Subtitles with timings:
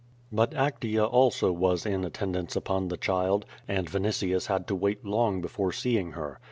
[0.31, 5.05] But Actea also was in attendance upon the child, and Vini tius had to wait
[5.05, 6.39] long before seeing her.